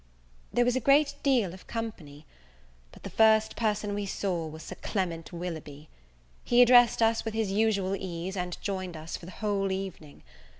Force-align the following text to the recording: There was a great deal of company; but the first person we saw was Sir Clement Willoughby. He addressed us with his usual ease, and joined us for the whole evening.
There 0.51 0.65
was 0.65 0.75
a 0.75 0.79
great 0.79 1.13
deal 1.21 1.53
of 1.53 1.67
company; 1.67 2.25
but 2.91 3.03
the 3.03 3.11
first 3.11 3.55
person 3.55 3.93
we 3.93 4.07
saw 4.07 4.47
was 4.47 4.63
Sir 4.63 4.75
Clement 4.81 5.31
Willoughby. 5.31 5.89
He 6.43 6.63
addressed 6.63 7.03
us 7.03 7.23
with 7.23 7.35
his 7.35 7.51
usual 7.51 7.95
ease, 7.95 8.35
and 8.35 8.57
joined 8.63 8.97
us 8.97 9.15
for 9.15 9.27
the 9.27 9.31
whole 9.43 9.71
evening. 9.71 10.23